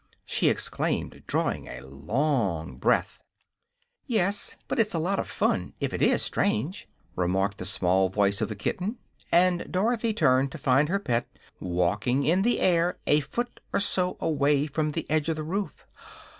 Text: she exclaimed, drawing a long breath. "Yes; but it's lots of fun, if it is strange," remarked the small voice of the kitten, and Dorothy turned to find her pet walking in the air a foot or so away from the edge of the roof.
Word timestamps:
she 0.25 0.49
exclaimed, 0.49 1.21
drawing 1.27 1.67
a 1.67 1.81
long 1.85 2.75
breath. 2.75 3.19
"Yes; 4.07 4.57
but 4.67 4.79
it's 4.79 4.95
lots 4.95 5.19
of 5.19 5.29
fun, 5.29 5.73
if 5.79 5.93
it 5.93 6.01
is 6.01 6.23
strange," 6.23 6.89
remarked 7.15 7.59
the 7.59 7.65
small 7.65 8.09
voice 8.09 8.41
of 8.41 8.49
the 8.49 8.55
kitten, 8.55 8.97
and 9.31 9.71
Dorothy 9.71 10.11
turned 10.11 10.51
to 10.53 10.57
find 10.57 10.89
her 10.89 10.97
pet 10.97 11.27
walking 11.59 12.23
in 12.23 12.41
the 12.41 12.61
air 12.61 12.97
a 13.05 13.19
foot 13.19 13.59
or 13.71 13.79
so 13.79 14.17
away 14.19 14.65
from 14.65 14.89
the 14.93 15.07
edge 15.07 15.29
of 15.29 15.35
the 15.35 15.43
roof. 15.43 15.85